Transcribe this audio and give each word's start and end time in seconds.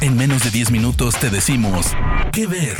En 0.00 0.16
menos 0.16 0.44
de 0.44 0.50
10 0.50 0.70
minutos 0.70 1.14
te 1.18 1.30
decimos 1.30 1.86
qué 2.32 2.46
ver. 2.46 2.76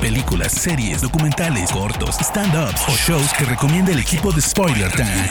Películas, 0.00 0.52
series, 0.52 1.02
documentales, 1.02 1.70
cortos, 1.70 2.16
stand-ups 2.18 2.82
o 2.88 2.92
shows 2.92 3.32
que 3.38 3.44
recomienda 3.44 3.92
el 3.92 3.98
equipo 3.98 4.32
de 4.32 4.40
Spoiler 4.40 4.90
Time. 4.92 5.28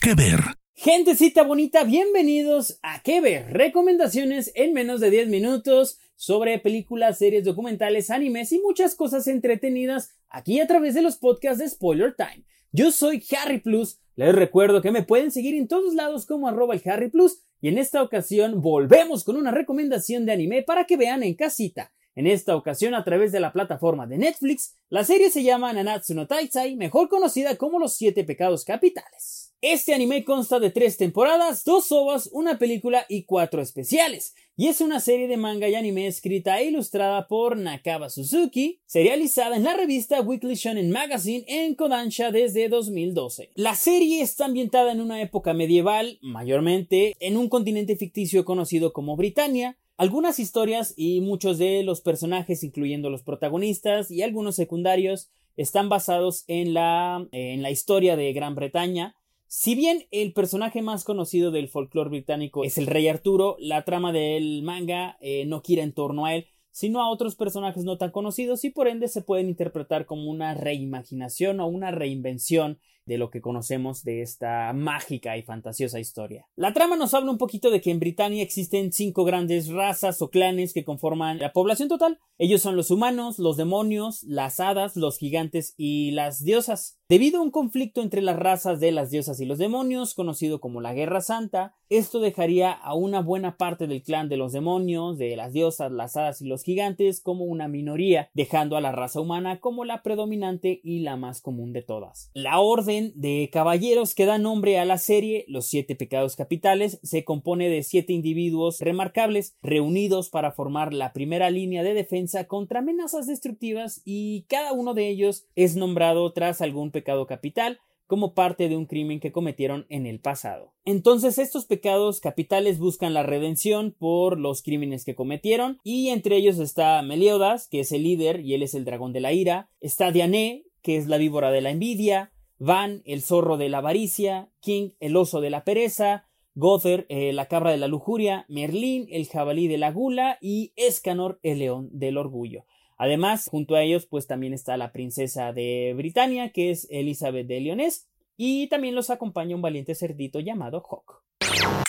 ¿Qué 0.00 0.14
ver? 0.14 0.40
Gentecita 0.74 1.42
bonita, 1.42 1.84
bienvenidos 1.84 2.78
a 2.82 3.02
¿Qué 3.02 3.20
ver? 3.20 3.52
Recomendaciones 3.52 4.52
en 4.54 4.72
menos 4.72 5.00
de 5.00 5.10
10 5.10 5.28
minutos 5.28 5.98
sobre 6.16 6.58
películas, 6.58 7.18
series, 7.18 7.44
documentales, 7.44 8.10
animes 8.10 8.52
y 8.52 8.58
muchas 8.58 8.94
cosas 8.94 9.26
entretenidas 9.26 10.10
aquí 10.28 10.60
a 10.60 10.66
través 10.66 10.94
de 10.94 11.02
los 11.02 11.16
podcasts 11.16 11.58
de 11.58 11.68
Spoiler 11.68 12.14
Time. 12.16 12.44
Yo 12.72 12.90
soy 12.90 13.24
Harry 13.36 13.60
Plus, 13.60 13.98
les 14.16 14.34
recuerdo 14.34 14.82
que 14.82 14.90
me 14.90 15.02
pueden 15.02 15.30
seguir 15.30 15.54
en 15.54 15.68
todos 15.68 15.94
lados 15.94 16.26
como 16.26 16.48
arroba 16.48 16.74
el 16.74 16.82
Harry 16.90 17.08
Plus 17.08 17.38
y 17.60 17.68
en 17.68 17.78
esta 17.78 18.02
ocasión 18.02 18.60
volvemos 18.60 19.24
con 19.24 19.36
una 19.36 19.50
recomendación 19.50 20.26
de 20.26 20.32
anime 20.32 20.62
para 20.62 20.84
que 20.84 20.96
vean 20.96 21.22
en 21.22 21.34
casita. 21.34 21.92
En 22.18 22.26
esta 22.26 22.56
ocasión 22.56 22.96
a 22.96 23.04
través 23.04 23.30
de 23.30 23.38
la 23.38 23.52
plataforma 23.52 24.08
de 24.08 24.18
Netflix, 24.18 24.74
la 24.90 25.04
serie 25.04 25.30
se 25.30 25.44
llama 25.44 25.72
Nanatsu 25.72 26.14
no 26.14 26.26
Taizai, 26.26 26.74
mejor 26.74 27.08
conocida 27.08 27.54
como 27.54 27.78
Los 27.78 27.94
Siete 27.94 28.24
Pecados 28.24 28.64
Capitales. 28.64 29.54
Este 29.60 29.94
anime 29.94 30.24
consta 30.24 30.58
de 30.58 30.72
tres 30.72 30.96
temporadas, 30.96 31.64
dos 31.64 31.92
ovas, 31.92 32.28
una 32.32 32.58
película 32.58 33.06
y 33.08 33.22
cuatro 33.22 33.62
especiales, 33.62 34.34
y 34.56 34.66
es 34.66 34.80
una 34.80 34.98
serie 34.98 35.28
de 35.28 35.36
manga 35.36 35.68
y 35.68 35.76
anime 35.76 36.08
escrita 36.08 36.58
e 36.58 36.64
ilustrada 36.64 37.28
por 37.28 37.56
Nakaba 37.56 38.10
Suzuki, 38.10 38.80
serializada 38.86 39.56
en 39.56 39.62
la 39.62 39.74
revista 39.74 40.20
Weekly 40.20 40.56
Shonen 40.56 40.90
Magazine 40.90 41.44
en 41.46 41.76
Kodansha 41.76 42.32
desde 42.32 42.68
2012. 42.68 43.52
La 43.54 43.76
serie 43.76 44.22
está 44.22 44.46
ambientada 44.46 44.90
en 44.90 45.00
una 45.00 45.22
época 45.22 45.54
medieval, 45.54 46.18
mayormente 46.20 47.14
en 47.20 47.36
un 47.36 47.48
continente 47.48 47.94
ficticio 47.94 48.44
conocido 48.44 48.92
como 48.92 49.14
Britania, 49.14 49.76
algunas 49.98 50.38
historias 50.38 50.94
y 50.96 51.20
muchos 51.20 51.58
de 51.58 51.82
los 51.82 52.00
personajes, 52.00 52.64
incluyendo 52.64 53.10
los 53.10 53.22
protagonistas 53.22 54.10
y 54.10 54.22
algunos 54.22 54.56
secundarios, 54.56 55.28
están 55.56 55.88
basados 55.88 56.44
en 56.46 56.72
la, 56.72 57.26
en 57.32 57.62
la 57.62 57.70
historia 57.70 58.16
de 58.16 58.32
Gran 58.32 58.54
Bretaña, 58.54 59.16
si 59.50 59.74
bien 59.74 60.04
el 60.10 60.34
personaje 60.34 60.82
más 60.82 61.04
conocido 61.04 61.50
del 61.50 61.68
folclore 61.68 62.10
británico 62.10 62.64
es 62.64 62.76
el 62.76 62.86
rey 62.86 63.08
Arturo, 63.08 63.56
la 63.58 63.82
trama 63.82 64.12
del 64.12 64.62
manga 64.62 65.16
eh, 65.20 65.46
no 65.46 65.62
gira 65.62 65.82
en 65.82 65.94
torno 65.94 66.26
a 66.26 66.34
él, 66.34 66.46
sino 66.70 67.00
a 67.00 67.08
otros 67.08 67.34
personajes 67.34 67.82
no 67.82 67.96
tan 67.96 68.10
conocidos 68.10 68.62
y 68.64 68.70
por 68.70 68.88
ende 68.88 69.08
se 69.08 69.22
pueden 69.22 69.48
interpretar 69.48 70.04
como 70.04 70.30
una 70.30 70.52
reimaginación 70.52 71.60
o 71.60 71.66
una 71.66 71.90
reinvención 71.90 72.78
de 73.08 73.18
lo 73.18 73.30
que 73.30 73.40
conocemos 73.40 74.04
de 74.04 74.22
esta 74.22 74.72
mágica 74.72 75.36
y 75.36 75.42
fantasiosa 75.42 75.98
historia. 75.98 76.46
La 76.54 76.72
trama 76.72 76.96
nos 76.96 77.14
habla 77.14 77.32
un 77.32 77.38
poquito 77.38 77.70
de 77.70 77.80
que 77.80 77.90
en 77.90 77.98
Britania 77.98 78.42
existen 78.42 78.92
cinco 78.92 79.24
grandes 79.24 79.68
razas 79.68 80.22
o 80.22 80.30
clanes 80.30 80.72
que 80.72 80.84
conforman 80.84 81.38
la 81.38 81.52
población 81.52 81.88
total. 81.88 82.20
Ellos 82.38 82.62
son 82.62 82.76
los 82.76 82.92
humanos, 82.92 83.40
los 83.40 83.56
demonios, 83.56 84.22
las 84.22 84.60
hadas, 84.60 84.94
los 84.96 85.18
gigantes 85.18 85.74
y 85.76 86.12
las 86.12 86.44
diosas. 86.44 86.98
Debido 87.08 87.38
a 87.38 87.42
un 87.42 87.50
conflicto 87.50 88.02
entre 88.02 88.20
las 88.20 88.36
razas 88.36 88.80
de 88.80 88.92
las 88.92 89.10
diosas 89.10 89.40
y 89.40 89.46
los 89.46 89.56
demonios, 89.56 90.12
conocido 90.14 90.60
como 90.60 90.82
la 90.82 90.92
Guerra 90.92 91.22
Santa, 91.22 91.74
esto 91.88 92.20
dejaría 92.20 92.70
a 92.70 92.94
una 92.94 93.22
buena 93.22 93.56
parte 93.56 93.86
del 93.86 94.02
clan 94.02 94.28
de 94.28 94.36
los 94.36 94.52
demonios, 94.52 95.16
de 95.16 95.34
las 95.34 95.54
diosas, 95.54 95.90
las 95.90 96.18
hadas 96.18 96.42
y 96.42 96.46
los 96.46 96.62
gigantes 96.62 97.22
como 97.22 97.46
una 97.46 97.66
minoría, 97.66 98.28
dejando 98.34 98.76
a 98.76 98.82
la 98.82 98.92
raza 98.92 99.22
humana 99.22 99.58
como 99.58 99.86
la 99.86 100.02
predominante 100.02 100.80
y 100.84 101.00
la 101.00 101.16
más 101.16 101.40
común 101.40 101.72
de 101.72 101.80
todas. 101.80 102.30
La 102.34 102.60
orden 102.60 102.97
de 103.14 103.48
caballeros 103.52 104.14
que 104.14 104.26
da 104.26 104.38
nombre 104.38 104.78
a 104.78 104.84
la 104.84 104.98
serie, 104.98 105.44
los 105.48 105.66
siete 105.66 105.94
pecados 105.94 106.36
capitales, 106.36 107.00
se 107.02 107.24
compone 107.24 107.68
de 107.68 107.82
siete 107.82 108.12
individuos 108.12 108.80
remarcables 108.80 109.56
reunidos 109.62 110.30
para 110.30 110.52
formar 110.52 110.92
la 110.92 111.12
primera 111.12 111.50
línea 111.50 111.82
de 111.82 111.94
defensa 111.94 112.44
contra 112.46 112.80
amenazas 112.80 113.26
destructivas 113.26 114.02
y 114.04 114.42
cada 114.48 114.72
uno 114.72 114.94
de 114.94 115.08
ellos 115.08 115.46
es 115.54 115.76
nombrado 115.76 116.32
tras 116.32 116.60
algún 116.60 116.90
pecado 116.90 117.26
capital 117.26 117.78
como 118.08 118.32
parte 118.32 118.68
de 118.68 118.76
un 118.76 118.86
crimen 118.86 119.20
que 119.20 119.32
cometieron 119.32 119.86
en 119.90 120.06
el 120.06 120.18
pasado. 120.18 120.72
Entonces 120.84 121.38
estos 121.38 121.66
pecados 121.66 122.20
capitales 122.20 122.78
buscan 122.78 123.12
la 123.12 123.22
redención 123.22 123.94
por 123.96 124.38
los 124.38 124.62
crímenes 124.62 125.04
que 125.04 125.14
cometieron 125.14 125.78
y 125.84 126.08
entre 126.08 126.36
ellos 126.36 126.58
está 126.58 127.00
Meliodas, 127.02 127.68
que 127.68 127.80
es 127.80 127.92
el 127.92 128.02
líder 128.02 128.40
y 128.40 128.54
él 128.54 128.62
es 128.62 128.74
el 128.74 128.86
dragón 128.86 129.12
de 129.12 129.20
la 129.20 129.32
ira, 129.34 129.68
está 129.80 130.10
Diané, 130.10 130.64
que 130.82 130.96
es 130.96 131.06
la 131.06 131.18
víbora 131.18 131.50
de 131.50 131.60
la 131.60 131.70
envidia, 131.70 132.32
Van, 132.58 133.02
el 133.04 133.22
zorro 133.22 133.56
de 133.56 133.68
la 133.68 133.78
avaricia, 133.78 134.50
King, 134.60 134.90
el 135.00 135.16
oso 135.16 135.40
de 135.40 135.50
la 135.50 135.64
pereza, 135.64 136.26
Gother, 136.54 137.06
eh, 137.08 137.32
la 137.32 137.46
cabra 137.46 137.70
de 137.70 137.76
la 137.76 137.86
lujuria, 137.86 138.44
Merlín, 138.48 139.06
el 139.10 139.28
jabalí 139.28 139.68
de 139.68 139.78
la 139.78 139.92
gula 139.92 140.38
y 140.40 140.72
Escanor, 140.74 141.38
el 141.44 141.60
león 141.60 141.88
del 141.92 142.18
orgullo. 142.18 142.64
Además, 142.96 143.46
junto 143.48 143.76
a 143.76 143.82
ellos, 143.82 144.06
pues 144.06 144.26
también 144.26 144.52
está 144.52 144.76
la 144.76 144.90
princesa 144.90 145.52
de 145.52 145.94
Britania, 145.96 146.50
que 146.50 146.70
es 146.70 146.88
Elizabeth 146.90 147.46
de 147.46 147.60
Leonés, 147.60 148.08
y 148.36 148.66
también 148.66 148.96
los 148.96 149.10
acompaña 149.10 149.54
un 149.54 149.62
valiente 149.62 149.94
cerdito 149.94 150.40
llamado 150.40 150.82
Hawk. 150.82 151.22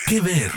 ¿Qué 0.08 0.22
ver? 0.22 0.52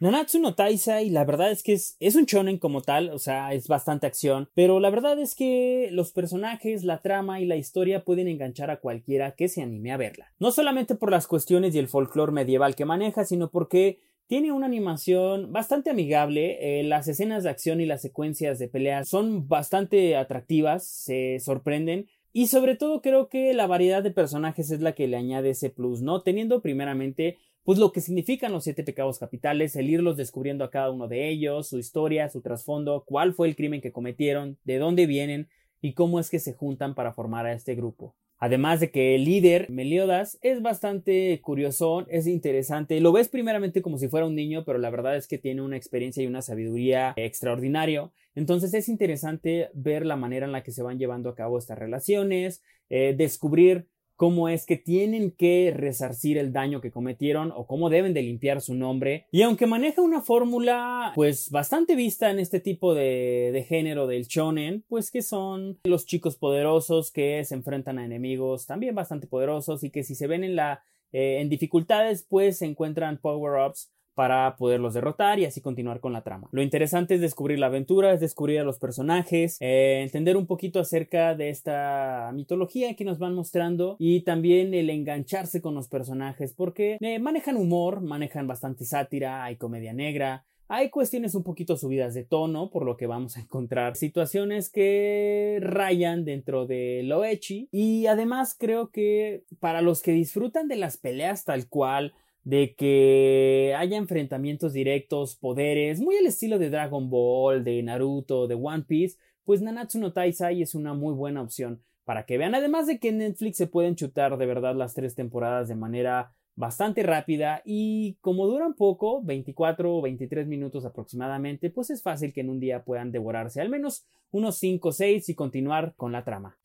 Nanatsu 0.00 0.40
no 0.40 0.54
Taisai, 0.54 1.08
la 1.10 1.24
verdad 1.24 1.52
es 1.52 1.62
que 1.62 1.72
es, 1.72 2.16
un 2.16 2.24
shonen 2.24 2.58
como 2.58 2.82
tal, 2.82 3.10
o 3.10 3.18
sea, 3.18 3.54
es 3.54 3.68
bastante 3.68 4.06
acción, 4.06 4.50
pero 4.54 4.80
la 4.80 4.90
verdad 4.90 5.18
es 5.20 5.34
que 5.34 5.88
los 5.92 6.12
personajes, 6.12 6.82
la 6.82 7.00
trama 7.00 7.40
y 7.40 7.46
la 7.46 7.56
historia 7.56 8.04
pueden 8.04 8.26
enganchar 8.26 8.70
a 8.70 8.80
cualquiera 8.80 9.36
que 9.36 9.48
se 9.48 9.62
anime 9.62 9.92
a 9.92 9.96
verla. 9.96 10.32
No 10.40 10.50
solamente 10.50 10.96
por 10.96 11.10
las 11.10 11.28
cuestiones 11.28 11.74
y 11.74 11.78
el 11.78 11.88
folclore 11.88 12.32
medieval 12.32 12.74
que 12.74 12.84
maneja, 12.84 13.24
sino 13.24 13.50
porque 13.50 14.00
tiene 14.26 14.52
una 14.52 14.66
animación 14.66 15.52
bastante 15.52 15.90
amigable, 15.90 16.80
eh, 16.80 16.82
las 16.82 17.06
escenas 17.06 17.44
de 17.44 17.50
acción 17.50 17.80
y 17.80 17.86
las 17.86 18.02
secuencias 18.02 18.58
de 18.58 18.68
pelea 18.68 19.04
son 19.04 19.46
bastante 19.46 20.16
atractivas, 20.16 20.86
se 20.86 21.38
sorprenden 21.40 22.08
y 22.32 22.48
sobre 22.48 22.74
todo 22.74 23.00
creo 23.00 23.28
que 23.28 23.54
la 23.54 23.68
variedad 23.68 24.02
de 24.02 24.10
personajes 24.10 24.72
es 24.72 24.80
la 24.80 24.92
que 24.92 25.06
le 25.06 25.16
añade 25.16 25.50
ese 25.50 25.70
plus, 25.70 26.02
¿no? 26.02 26.22
Teniendo 26.22 26.62
primeramente 26.62 27.38
pues 27.64 27.78
lo 27.78 27.92
que 27.92 28.00
significan 28.00 28.52
los 28.52 28.64
siete 28.64 28.84
pecados 28.84 29.18
capitales, 29.18 29.74
el 29.74 29.90
irlos 29.90 30.16
descubriendo 30.16 30.64
a 30.64 30.70
cada 30.70 30.90
uno 30.90 31.08
de 31.08 31.28
ellos, 31.28 31.68
su 31.68 31.78
historia, 31.78 32.28
su 32.28 32.42
trasfondo, 32.42 33.04
cuál 33.06 33.34
fue 33.34 33.48
el 33.48 33.56
crimen 33.56 33.80
que 33.80 33.92
cometieron, 33.92 34.58
de 34.64 34.78
dónde 34.78 35.06
vienen 35.06 35.48
y 35.80 35.94
cómo 35.94 36.20
es 36.20 36.30
que 36.30 36.38
se 36.38 36.52
juntan 36.52 36.94
para 36.94 37.12
formar 37.12 37.46
a 37.46 37.52
este 37.52 37.74
grupo. 37.74 38.14
Además 38.38 38.80
de 38.80 38.90
que 38.90 39.14
el 39.14 39.24
líder, 39.24 39.70
Meliodas, 39.70 40.38
es 40.42 40.60
bastante 40.60 41.40
curioso, 41.40 42.06
es 42.10 42.26
interesante. 42.26 43.00
Lo 43.00 43.12
ves 43.12 43.28
primeramente 43.28 43.80
como 43.80 43.96
si 43.96 44.08
fuera 44.08 44.26
un 44.26 44.34
niño, 44.34 44.64
pero 44.66 44.78
la 44.78 44.90
verdad 44.90 45.16
es 45.16 45.26
que 45.26 45.38
tiene 45.38 45.62
una 45.62 45.78
experiencia 45.78 46.22
y 46.22 46.26
una 46.26 46.42
sabiduría 46.42 47.14
extraordinario. 47.16 48.12
Entonces 48.34 48.74
es 48.74 48.90
interesante 48.90 49.70
ver 49.72 50.04
la 50.04 50.16
manera 50.16 50.44
en 50.44 50.52
la 50.52 50.62
que 50.62 50.72
se 50.72 50.82
van 50.82 50.98
llevando 50.98 51.30
a 51.30 51.34
cabo 51.34 51.58
estas 51.58 51.78
relaciones, 51.78 52.62
eh, 52.90 53.14
descubrir 53.16 53.86
cómo 54.16 54.48
es 54.48 54.66
que 54.66 54.76
tienen 54.76 55.30
que 55.30 55.72
resarcir 55.74 56.38
el 56.38 56.52
daño 56.52 56.80
que 56.80 56.90
cometieron 56.90 57.52
o 57.54 57.66
cómo 57.66 57.90
deben 57.90 58.14
de 58.14 58.22
limpiar 58.22 58.60
su 58.60 58.74
nombre. 58.74 59.26
Y 59.30 59.42
aunque 59.42 59.66
maneja 59.66 60.02
una 60.02 60.22
fórmula 60.22 61.12
pues 61.14 61.50
bastante 61.50 61.96
vista 61.96 62.30
en 62.30 62.38
este 62.38 62.60
tipo 62.60 62.94
de, 62.94 63.50
de 63.52 63.64
género 63.64 64.06
del 64.06 64.26
shonen, 64.26 64.84
pues 64.88 65.10
que 65.10 65.22
son 65.22 65.78
los 65.84 66.06
chicos 66.06 66.36
poderosos 66.36 67.10
que 67.10 67.44
se 67.44 67.54
enfrentan 67.54 67.98
a 67.98 68.04
enemigos 68.04 68.66
también 68.66 68.94
bastante 68.94 69.26
poderosos 69.26 69.84
y 69.84 69.90
que 69.90 70.04
si 70.04 70.14
se 70.14 70.26
ven 70.26 70.44
en 70.44 70.56
la 70.56 70.82
eh, 71.12 71.38
en 71.40 71.48
dificultades 71.48 72.26
pues 72.28 72.58
se 72.58 72.66
encuentran 72.66 73.18
power-ups 73.18 73.92
para 74.14 74.56
poderlos 74.56 74.94
derrotar 74.94 75.38
y 75.38 75.44
así 75.44 75.60
continuar 75.60 76.00
con 76.00 76.12
la 76.12 76.22
trama. 76.22 76.48
Lo 76.52 76.62
interesante 76.62 77.14
es 77.14 77.20
descubrir 77.20 77.58
la 77.58 77.66
aventura, 77.66 78.12
es 78.12 78.20
descubrir 78.20 78.60
a 78.60 78.64
los 78.64 78.78
personajes, 78.78 79.56
eh, 79.60 80.00
entender 80.02 80.36
un 80.36 80.46
poquito 80.46 80.80
acerca 80.80 81.34
de 81.34 81.50
esta 81.50 82.30
mitología 82.34 82.94
que 82.94 83.04
nos 83.04 83.18
van 83.18 83.34
mostrando 83.34 83.96
y 83.98 84.20
también 84.20 84.74
el 84.74 84.90
engancharse 84.90 85.60
con 85.60 85.74
los 85.74 85.88
personajes 85.88 86.52
porque 86.52 86.98
eh, 87.00 87.18
manejan 87.18 87.56
humor, 87.56 88.00
manejan 88.00 88.46
bastante 88.46 88.84
sátira, 88.84 89.44
hay 89.44 89.56
comedia 89.56 89.92
negra, 89.92 90.44
hay 90.66 90.88
cuestiones 90.88 91.34
un 91.34 91.42
poquito 91.42 91.76
subidas 91.76 92.14
de 92.14 92.24
tono, 92.24 92.70
por 92.70 92.86
lo 92.86 92.96
que 92.96 93.06
vamos 93.06 93.36
a 93.36 93.40
encontrar 93.40 93.96
situaciones 93.96 94.70
que 94.70 95.58
rayan 95.60 96.24
dentro 96.24 96.66
de 96.66 97.02
lo 97.04 97.24
echi. 97.24 97.68
Y 97.70 98.06
además 98.06 98.56
creo 98.58 98.90
que 98.90 99.44
para 99.60 99.82
los 99.82 100.00
que 100.00 100.12
disfrutan 100.12 100.68
de 100.68 100.76
las 100.76 100.96
peleas 100.96 101.44
tal 101.44 101.68
cual, 101.68 102.14
de 102.44 102.74
que 102.74 103.74
haya 103.76 103.96
enfrentamientos 103.96 104.72
directos, 104.72 105.34
poderes, 105.34 106.00
muy 106.00 106.16
al 106.16 106.26
estilo 106.26 106.58
de 106.58 106.70
Dragon 106.70 107.10
Ball, 107.10 107.64
de 107.64 107.82
Naruto, 107.82 108.46
de 108.46 108.54
One 108.54 108.84
Piece, 108.86 109.18
pues 109.44 109.62
Nanatsu 109.62 109.98
no 109.98 110.12
Taisai 110.12 110.62
es 110.62 110.74
una 110.74 110.94
muy 110.94 111.14
buena 111.14 111.42
opción 111.42 111.82
para 112.04 112.26
que 112.26 112.38
vean. 112.38 112.54
Además 112.54 112.86
de 112.86 112.98
que 112.98 113.08
en 113.08 113.18
Netflix 113.18 113.56
se 113.56 113.66
pueden 113.66 113.96
chutar 113.96 114.36
de 114.36 114.46
verdad 114.46 114.74
las 114.76 114.94
tres 114.94 115.14
temporadas 115.14 115.68
de 115.68 115.74
manera 115.74 116.34
bastante 116.56 117.02
rápida 117.02 117.62
y 117.64 118.16
como 118.20 118.46
duran 118.46 118.74
poco, 118.74 119.22
24 119.22 119.96
o 119.96 120.02
23 120.02 120.46
minutos 120.46 120.84
aproximadamente, 120.84 121.70
pues 121.70 121.90
es 121.90 122.02
fácil 122.02 122.32
que 122.32 122.42
en 122.42 122.50
un 122.50 122.60
día 122.60 122.84
puedan 122.84 123.10
devorarse 123.10 123.60
al 123.60 123.70
menos 123.70 124.06
unos 124.30 124.58
5 124.58 124.88
o 124.88 124.92
6 124.92 125.28
y 125.28 125.34
continuar 125.34 125.94
con 125.96 126.12
la 126.12 126.24
trama. 126.24 126.56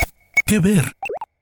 ¿Qué 0.45 0.59
ver? 0.59 0.83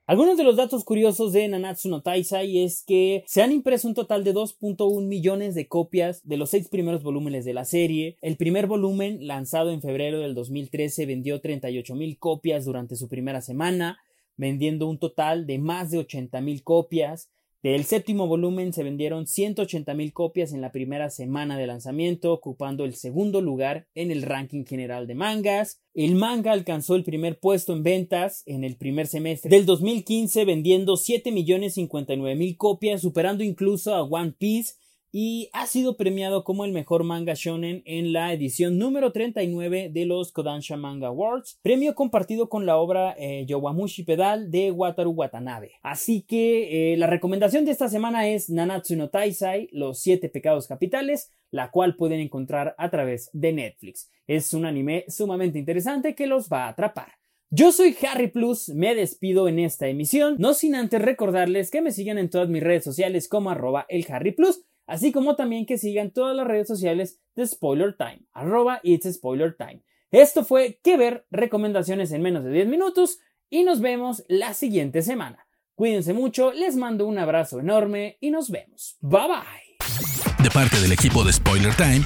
Algunos 0.08 0.38
de 0.38 0.44
los 0.44 0.56
datos 0.56 0.84
curiosos 0.84 1.34
de 1.34 1.46
Nanatsu 1.48 1.90
no 1.90 2.00
Taisai 2.00 2.64
es 2.64 2.82
que 2.82 3.24
se 3.26 3.42
han 3.42 3.52
impreso 3.52 3.86
un 3.86 3.92
total 3.92 4.24
de 4.24 4.32
2.1 4.32 5.06
millones 5.06 5.54
de 5.54 5.68
copias 5.68 6.26
de 6.26 6.38
los 6.38 6.48
seis 6.48 6.66
primeros 6.68 7.02
volúmenes 7.02 7.44
de 7.44 7.52
la 7.52 7.66
serie. 7.66 8.16
El 8.22 8.38
primer 8.38 8.66
volumen, 8.66 9.26
lanzado 9.26 9.70
en 9.70 9.82
febrero 9.82 10.20
del 10.20 10.34
2013, 10.34 11.04
vendió 11.04 11.42
38 11.42 11.94
mil 11.94 12.18
copias 12.18 12.64
durante 12.64 12.96
su 12.96 13.06
primera 13.06 13.42
semana, 13.42 13.98
vendiendo 14.38 14.88
un 14.88 14.98
total 14.98 15.46
de 15.46 15.58
más 15.58 15.90
de 15.90 15.98
80 15.98 16.40
mil 16.40 16.62
copias. 16.62 17.28
Del 17.60 17.84
séptimo 17.84 18.28
volumen 18.28 18.72
se 18.72 18.84
vendieron 18.84 19.26
180.000 19.26 20.12
copias 20.12 20.52
en 20.52 20.60
la 20.60 20.70
primera 20.70 21.10
semana 21.10 21.58
de 21.58 21.66
lanzamiento, 21.66 22.32
ocupando 22.32 22.84
el 22.84 22.94
segundo 22.94 23.40
lugar 23.40 23.88
en 23.96 24.12
el 24.12 24.22
ranking 24.22 24.64
general 24.64 25.08
de 25.08 25.16
mangas. 25.16 25.80
El 25.92 26.14
manga 26.14 26.52
alcanzó 26.52 26.94
el 26.94 27.02
primer 27.02 27.40
puesto 27.40 27.72
en 27.72 27.82
ventas 27.82 28.44
en 28.46 28.62
el 28.62 28.76
primer 28.76 29.08
semestre 29.08 29.50
del 29.50 29.66
2015, 29.66 30.44
vendiendo 30.44 30.94
7.059.000 30.94 32.56
copias, 32.56 33.00
superando 33.00 33.42
incluso 33.42 33.92
a 33.92 34.04
One 34.04 34.34
Piece 34.38 34.74
y 35.10 35.48
ha 35.52 35.66
sido 35.66 35.96
premiado 35.96 36.44
como 36.44 36.64
el 36.64 36.72
mejor 36.72 37.04
manga 37.04 37.34
shonen 37.34 37.82
en 37.86 38.12
la 38.12 38.32
edición 38.32 38.78
número 38.78 39.12
39 39.12 39.90
de 39.92 40.06
los 40.06 40.32
Kodansha 40.32 40.76
Manga 40.76 41.08
Awards, 41.08 41.58
premio 41.62 41.94
compartido 41.94 42.48
con 42.48 42.66
la 42.66 42.76
obra 42.76 43.14
eh, 43.18 43.44
Yowamushi 43.46 44.04
Pedal 44.04 44.50
de 44.50 44.70
Wataru 44.70 45.10
Watanabe. 45.10 45.72
Así 45.82 46.22
que 46.22 46.92
eh, 46.92 46.96
la 46.96 47.06
recomendación 47.06 47.64
de 47.64 47.70
esta 47.70 47.88
semana 47.88 48.28
es 48.28 48.50
Nanatsu 48.50 48.96
no 48.96 49.08
Taisai, 49.08 49.68
Los 49.72 50.00
siete 50.00 50.28
pecados 50.28 50.66
capitales, 50.66 51.32
la 51.50 51.70
cual 51.70 51.96
pueden 51.96 52.20
encontrar 52.20 52.74
a 52.78 52.90
través 52.90 53.30
de 53.32 53.52
Netflix. 53.52 54.10
Es 54.26 54.52
un 54.52 54.66
anime 54.66 55.04
sumamente 55.08 55.58
interesante 55.58 56.14
que 56.14 56.26
los 56.26 56.48
va 56.48 56.66
a 56.66 56.68
atrapar. 56.68 57.12
Yo 57.50 57.72
soy 57.72 57.96
Harry 58.02 58.28
Plus, 58.28 58.68
me 58.68 58.94
despido 58.94 59.48
en 59.48 59.58
esta 59.58 59.88
emisión, 59.88 60.36
no 60.38 60.52
sin 60.52 60.74
antes 60.74 61.00
recordarles 61.00 61.70
que 61.70 61.80
me 61.80 61.92
sigan 61.92 62.18
en 62.18 62.28
todas 62.28 62.50
mis 62.50 62.62
redes 62.62 62.84
sociales 62.84 63.26
como 63.26 63.50
arroba 63.50 63.86
el 63.88 64.04
Harry 64.10 64.32
Plus 64.32 64.66
así 64.88 65.12
como 65.12 65.36
también 65.36 65.66
que 65.66 65.78
sigan 65.78 66.10
todas 66.10 66.34
las 66.34 66.48
redes 66.48 66.66
sociales 66.66 67.20
de 67.36 67.46
Spoiler 67.46 67.96
Time, 67.96 68.22
arroba 68.32 68.80
It's 68.82 69.08
Spoiler 69.14 69.54
Time. 69.56 69.82
Esto 70.10 70.44
fue 70.44 70.80
Que 70.82 70.96
Ver, 70.96 71.26
recomendaciones 71.30 72.10
en 72.10 72.22
menos 72.22 72.42
de 72.42 72.50
10 72.50 72.66
minutos 72.66 73.20
y 73.50 73.62
nos 73.62 73.80
vemos 73.80 74.24
la 74.26 74.54
siguiente 74.54 75.02
semana. 75.02 75.46
Cuídense 75.76 76.12
mucho, 76.12 76.50
les 76.50 76.74
mando 76.74 77.06
un 77.06 77.18
abrazo 77.18 77.60
enorme 77.60 78.16
y 78.20 78.30
nos 78.30 78.50
vemos. 78.50 78.96
Bye 79.00 79.28
bye. 79.28 80.42
De 80.42 80.50
parte 80.50 80.80
del 80.80 80.92
equipo 80.92 81.22
de 81.22 81.32
Spoiler 81.32 81.74
Time, 81.74 82.02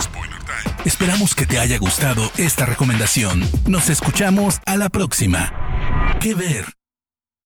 esperamos 0.85 1.35
que 1.35 1.47
te 1.47 1.59
haya 1.59 1.79
gustado 1.79 2.23
esta 2.37 2.67
recomendación. 2.67 3.41
Nos 3.67 3.89
escuchamos 3.89 4.61
a 4.67 4.77
la 4.77 4.89
próxima. 4.89 6.19
Que 6.21 6.35
ver. 6.35 6.82